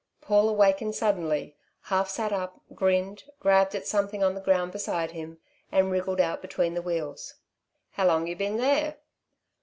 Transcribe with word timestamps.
Paul 0.19 0.49
awakened 0.49 0.95
suddenly, 0.95 1.55
half 1.81 2.09
sat 2.09 2.33
up, 2.33 2.59
grinned, 2.73 3.25
grabbed 3.39 3.75
at 3.75 3.85
something 3.85 4.23
on 4.23 4.33
the 4.33 4.41
ground 4.41 4.71
beside 4.71 5.11
him 5.11 5.37
and 5.71 5.91
wriggled 5.91 6.19
out 6.19 6.41
between 6.41 6.73
the 6.73 6.81
wheels. 6.81 7.35
"How 7.91 8.07
long 8.07 8.25
you 8.25 8.35
been 8.35 8.57
there?" 8.57 8.97